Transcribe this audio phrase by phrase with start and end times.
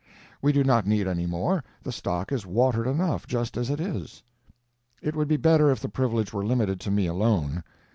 [0.41, 4.23] We do not need any more, the stock is watered enough, just as it is.
[4.99, 7.63] It would be better if the privilege were limited to me alone.